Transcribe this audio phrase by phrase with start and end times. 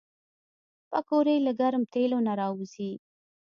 [0.91, 2.91] پکورې له ګرم تیلو نه راوځي